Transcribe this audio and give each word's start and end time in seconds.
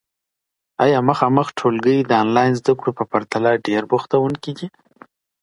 ایا 0.83 0.99
مخامخ 1.09 1.47
ټولګي 1.57 1.97
د 2.03 2.11
آنلاین 2.23 2.51
زده 2.61 2.73
کړو 2.79 2.91
په 2.97 3.03
پرتله 3.11 3.49
ډیر 3.67 3.81
بوختوونکي 3.91 4.51
دي؟ 4.57 4.67